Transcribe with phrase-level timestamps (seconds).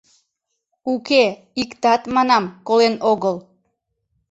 [0.93, 1.23] —Уке,
[1.61, 3.35] иктат, манам, колен огыл.